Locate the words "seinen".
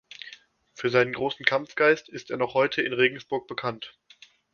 0.89-1.13